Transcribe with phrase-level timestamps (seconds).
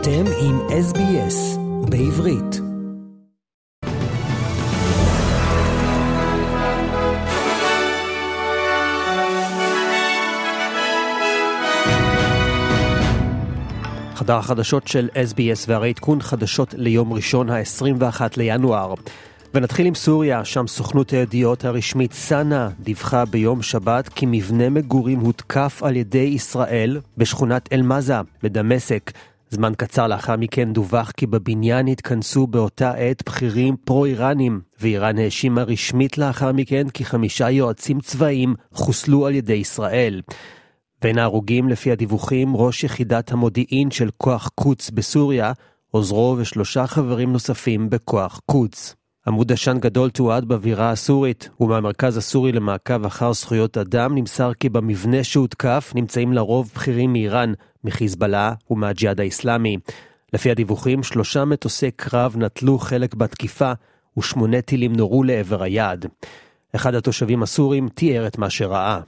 [0.00, 1.58] אתם עם SBS
[1.90, 2.60] בעברית.
[14.14, 18.94] חדר החדשות של SBS והרי עדכון חדשות ליום ראשון ה-21 לינואר.
[19.54, 25.80] ונתחיל עם סוריה, שם סוכנות הידיעות הרשמית סאנה דיווחה ביום שבת כי מבנה מגורים הותקף
[25.82, 29.10] על ידי ישראל בשכונת אל-מזה בדמשק.
[29.50, 36.18] זמן קצר לאחר מכן דווח כי בבניין התכנסו באותה עת בכירים פרו-איראנים, ואיראן האשימה רשמית
[36.18, 40.22] לאחר מכן כי חמישה יועצים צבאיים חוסלו על ידי ישראל.
[41.02, 45.52] בין ההרוגים, לפי הדיווחים, ראש יחידת המודיעין של כוח קוץ בסוריה,
[45.90, 48.94] עוזרו ושלושה חברים נוספים בכוח קוץ.
[49.28, 55.24] עמוד עשן גדול תועד בבירה הסורית, ומהמרכז הסורי למעקב אחר זכויות אדם נמסר כי במבנה
[55.24, 57.52] שהותקף נמצאים לרוב בכירים מאיראן,
[57.84, 59.76] מחיזבאללה ומהג'יהאד האיסלאמי.
[60.32, 63.72] לפי הדיווחים, שלושה מטוסי קרב נטלו חלק בתקיפה,
[64.18, 66.06] ושמונה טילים נורו לעבר היעד.
[66.74, 69.00] אחד התושבים הסורים תיאר את מה שראה.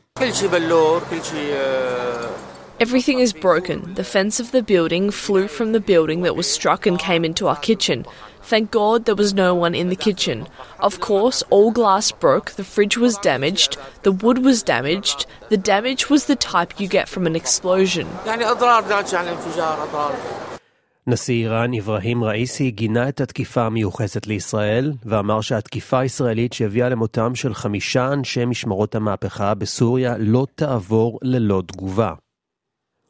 [2.79, 3.93] Everything is broken.
[3.93, 7.47] The fence of the building flew from the building that was struck and came into
[7.47, 8.05] our kitchen.
[8.51, 10.37] Thank God there was no one in the kitchen.
[10.79, 15.25] Of course, all glass broke, the fridge was damaged, the wood was damaged.
[15.49, 18.07] The damage was the type you get from an explosion.
[21.07, 27.53] נשיא איראן אברהים ראיסי גינה את התקיפה המיוחסת לישראל ואמר שהתקיפה הישראלית שהביאה למותם של
[27.53, 32.13] חמישה אנשי משמרות המהפכה בסוריה לא תעבור ללא תגובה.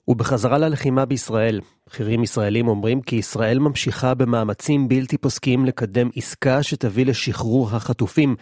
[0.08, 7.06] ובחזרה ללחימה בישראל, בכירים ישראלים אומרים כי ישראל ממשיכה במאמצים בלתי פוסקים לקדם עסקה שתביא
[7.06, 8.36] לשחרור החטופים,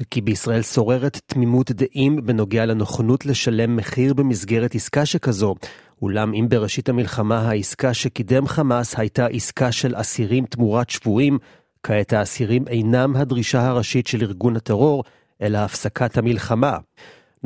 [0.00, 5.54] וכי בישראל שוררת תמימות דעים בנוגע לנכונות לשלם מחיר במסגרת עסקה שכזו,
[6.02, 11.38] אולם אם בראשית המלחמה העסקה שקידם חמאס הייתה עסקה של אסירים תמורת שבויים,
[11.82, 15.04] כעת האסירים אינם הדרישה הראשית של ארגון הטרור,
[15.42, 16.78] אלא הפסקת המלחמה.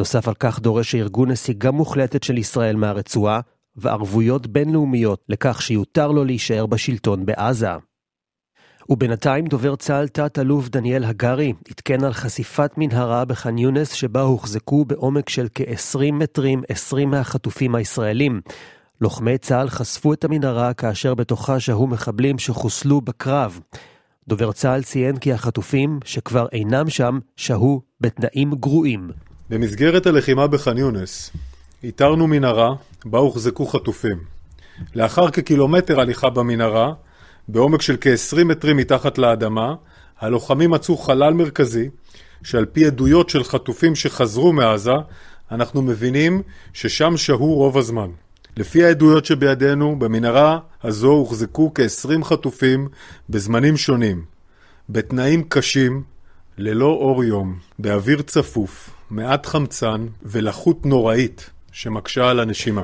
[0.01, 3.41] נוסף על כך דורש הארגון נסיגה מוחלטת של ישראל מהרצועה,
[3.77, 7.71] וערבויות בינלאומיות לכך שיותר לו להישאר בשלטון בעזה.
[8.89, 15.29] ובינתיים דובר צה"ל תת-אלוף דניאל הגרי עדכן על חשיפת מנהרה בח'אן יונס שבה הוחזקו בעומק
[15.29, 18.41] של כ-20 מטרים 20 מהחטופים הישראלים.
[19.01, 23.61] לוחמי צה"ל חשפו את המנהרה כאשר בתוכה שהו מחבלים שחוסלו בקרב.
[24.29, 29.11] דובר צה"ל ציין כי החטופים, שכבר אינם שם, שהו בתנאים גרועים.
[29.51, 31.31] במסגרת הלחימה בח'אן יונס,
[31.85, 32.69] איתרנו מנהרה
[33.05, 34.19] בה הוחזקו חטופים.
[34.95, 36.93] לאחר כקילומטר הליכה במנהרה,
[37.49, 39.75] בעומק של כ-20 מטרים מתחת לאדמה,
[40.21, 41.89] הלוחמים מצאו חלל מרכזי,
[42.43, 44.95] שעל פי עדויות של חטופים שחזרו מעזה,
[45.51, 48.11] אנחנו מבינים ששם שהו רוב הזמן.
[48.57, 52.89] לפי העדויות שבידינו, במנהרה הזו הוחזקו כ-20 חטופים
[53.31, 54.25] בזמנים שונים,
[54.89, 56.03] בתנאים קשים,
[56.59, 62.83] ללא אור יום, באוויר צפוף, מעט חמצן ולחות נוראית שמקשה על הנשימה.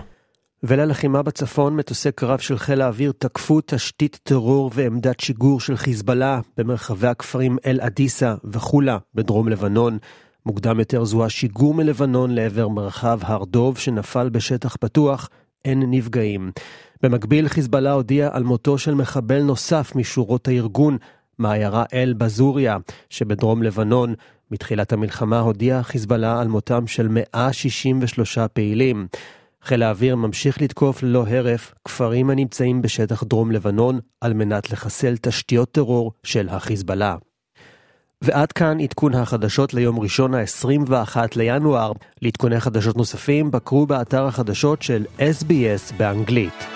[0.63, 7.07] וללחימה בצפון, מטוסי קרב של חיל האוויר תקפו תשתית טרור ועמדת שיגור של חיזבאללה במרחבי
[7.07, 9.99] הכפרים אל-עדיסה וחולה בדרום לבנון.
[10.47, 15.29] מוקדם יותר זוהה שיגור מלבנון לעבר מרחב הר דוב שנפל בשטח פתוח,
[15.65, 16.51] אין נפגעים.
[17.03, 20.99] במקביל, חיזבאללה הודיע על מותו של מחבל נוסף משורות הארגון,
[21.39, 22.77] מעיירה אל-בזוריה
[23.11, 24.15] שבדרום לבנון.
[24.51, 29.07] מתחילת המלחמה הודיע חיזבאללה על מותם של 163 פעילים.
[29.63, 35.71] חיל האוויר ממשיך לתקוף ללא הרף כפרים הנמצאים בשטח דרום לבנון על מנת לחסל תשתיות
[35.71, 37.17] טרור של החיזבאללה.
[38.23, 41.93] ועד כאן עדכון החדשות ליום ראשון ה-21 לינואר.
[42.23, 46.76] לעדכוני חדשות נוספים בקרו באתר החדשות של SBS באנגלית.